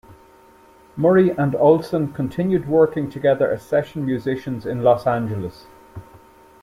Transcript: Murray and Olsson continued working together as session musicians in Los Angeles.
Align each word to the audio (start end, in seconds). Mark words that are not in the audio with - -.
Murray 0.97 1.29
and 1.29 1.53
Olsson 1.53 2.11
continued 2.11 2.67
working 2.67 3.07
together 3.07 3.51
as 3.51 3.61
session 3.61 4.03
musicians 4.03 4.65
in 4.65 4.81
Los 4.81 5.05
Angeles. 5.05 5.67